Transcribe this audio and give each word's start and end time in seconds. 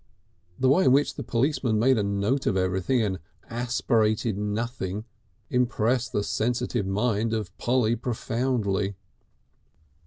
The 0.57 0.67
way 0.67 0.85
in 0.85 0.91
which 0.91 1.13
the 1.13 1.21
policeman 1.21 1.77
made 1.77 1.99
a 1.99 2.01
note 2.01 2.47
of 2.47 2.57
everything 2.57 3.03
and 3.03 3.19
aspirated 3.51 4.35
nothing 4.35 5.05
impressed 5.51 6.11
the 6.11 6.23
sensitive 6.23 6.87
mind 6.87 7.35
of 7.35 7.55
Polly 7.59 7.95
profoundly. 7.95 8.95